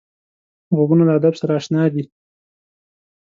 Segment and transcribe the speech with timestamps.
[0.75, 2.03] غوږونه له ادب سره اشنا دي